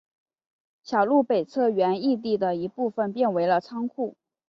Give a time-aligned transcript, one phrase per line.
[0.81, 4.15] 小路北侧原义地的一部分变成了仓库。